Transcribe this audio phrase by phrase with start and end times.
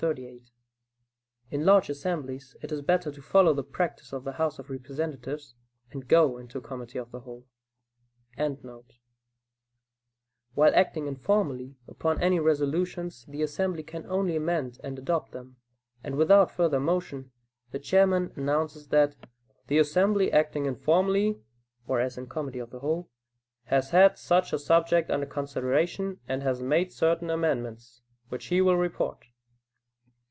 [1.51, 5.53] ]In large assemblies it is better to follow the practice of the House of Representatives,
[5.91, 7.45] and go into committee of the whole.]
[8.33, 8.81] While
[10.73, 15.57] acting informally upon any resolutions, the assembly can only amend and adopt them,
[16.03, 17.29] and without further motion
[17.69, 19.15] the Chairman announces that
[19.67, 21.37] "the assembly acting informally
[21.85, 23.07] [or as in committee of the whole]
[23.65, 28.77] has had such a subject under consideration, and has made certain amendments, which he will
[28.77, 29.25] report."